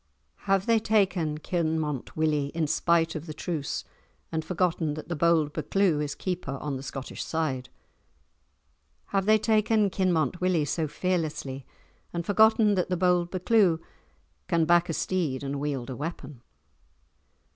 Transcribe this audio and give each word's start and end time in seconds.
Have 0.49 0.65
they 0.65 0.79
taken 0.79 1.37
Kinmont 1.37 2.15
Willie 2.15 2.47
in 2.55 2.65
spite 2.65 3.13
of 3.13 3.27
the 3.27 3.35
truce, 3.35 3.83
and 4.31 4.43
forgotten 4.43 4.95
that 4.95 5.09
the 5.09 5.15
bold 5.15 5.53
Buccleuch 5.53 6.01
is 6.03 6.15
Keeper 6.15 6.57
on 6.59 6.75
the 6.75 6.81
Scottish 6.81 7.23
side? 7.23 7.69
Have 9.09 9.27
they 9.27 9.37
taken 9.37 9.91
Kinmont 9.91 10.41
Willie 10.41 10.65
so 10.65 10.87
fearlessly, 10.87 11.67
and 12.13 12.25
forgotten 12.25 12.73
that 12.73 12.89
the 12.89 12.97
bold 12.97 13.29
Buccleuch 13.29 13.79
can 14.47 14.65
back 14.65 14.89
a 14.89 14.93
steed 14.93 15.43
and 15.43 15.59
wield 15.59 15.87
a 15.91 15.95
weapon? 15.95 16.41